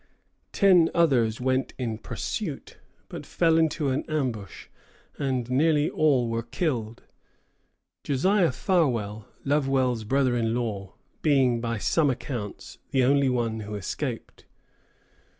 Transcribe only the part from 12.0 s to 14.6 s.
accounts, the only one who escaped.